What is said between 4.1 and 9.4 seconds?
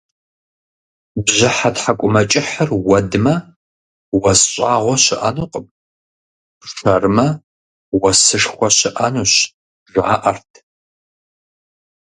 уэс щӀагъуэ щыӀэнукъым, пшэрмэ, уэсышхуэ щыӀэнущ,